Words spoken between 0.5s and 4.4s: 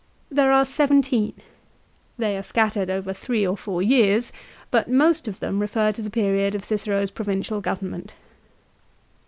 are seventeen. They are scattered over three or four years,